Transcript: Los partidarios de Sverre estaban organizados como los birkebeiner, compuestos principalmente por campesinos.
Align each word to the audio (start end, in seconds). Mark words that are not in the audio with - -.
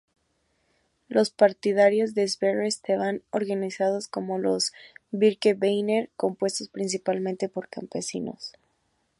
Los 1.09 1.29
partidarios 1.29 2.15
de 2.15 2.27
Sverre 2.27 2.65
estaban 2.67 3.21
organizados 3.29 4.07
como 4.07 4.39
los 4.39 4.73
birkebeiner, 5.11 6.09
compuestos 6.17 6.69
principalmente 6.69 7.49
por 7.49 7.69
campesinos. 7.69 8.53